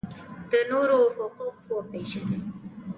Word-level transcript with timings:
د 0.51 0.53
نورو 0.69 0.99
حقوق 1.15 1.57
وپیژنئ 1.71 2.39